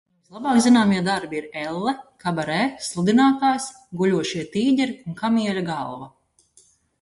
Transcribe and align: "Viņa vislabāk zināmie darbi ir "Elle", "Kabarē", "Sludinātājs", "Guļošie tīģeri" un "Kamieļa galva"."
"Viņa 0.35 0.35
vislabāk 0.43 0.59
zināmie 0.67 1.01
darbi 1.07 1.37
ir 1.39 1.49
"Elle", 1.63 1.93
"Kabarē", 2.23 2.57
"Sludinātājs", 2.85 3.69
"Guļošie 4.01 4.43
tīģeri" 4.57 4.97
un 5.05 5.19
"Kamieļa 5.21 5.65
galva"." 5.71 6.11